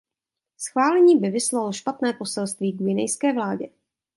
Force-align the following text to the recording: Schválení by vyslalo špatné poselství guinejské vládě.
Schválení 0.57 1.19
by 1.19 1.29
vyslalo 1.29 1.71
špatné 1.73 2.13
poselství 2.13 2.71
guinejské 2.71 3.33
vládě. 3.33 3.67